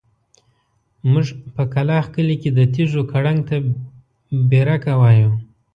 موږ 1.11 1.27
په 1.55 1.63
کلاخ 1.73 2.05
کلي 2.15 2.35
کې 2.41 2.49
د 2.57 2.59
تيږو 2.73 3.01
کړنګ 3.11 3.39
ته 3.49 3.55
بېرکه 4.49 4.93
وايو. 5.01 5.31